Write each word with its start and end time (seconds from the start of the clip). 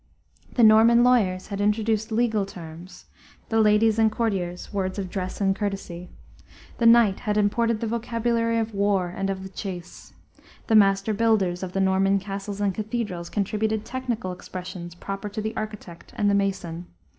The 0.53 0.63
Norman 0.63 1.03
lawyers 1.03 1.49
had 1.49 1.61
introduced 1.61 2.11
legal 2.11 2.43
terms; 2.43 3.05
the 3.49 3.61
ladies 3.61 3.99
and 3.99 4.11
courtiers, 4.11 4.73
words 4.73 4.97
of 4.97 5.11
dress 5.11 5.39
and 5.39 5.55
courtesy. 5.55 6.09
The 6.79 6.87
knight 6.87 7.19
had 7.19 7.37
imported 7.37 7.79
the 7.81 7.85
vocabulary 7.85 8.57
of 8.57 8.73
war 8.73 9.13
and 9.15 9.29
of 9.29 9.43
the 9.43 9.49
chase. 9.49 10.13
The 10.65 10.73
master 10.75 11.13
builders 11.13 11.61
of 11.61 11.73
the 11.73 11.81
Norman 11.81 12.17
castles 12.17 12.59
and 12.61 12.73
cathedrals 12.73 13.29
contributed 13.29 13.85
technical 13.85 14.31
expressions 14.31 14.95
proper 14.95 15.29
to 15.29 15.39
the 15.39 15.55
architect 15.55 16.13
and 16.17 16.31
the 16.31 16.33
mason. 16.33 16.87